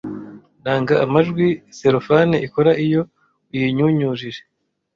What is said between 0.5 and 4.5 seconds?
Nanga amajwi selofane ikora iyo uyinyunyujije.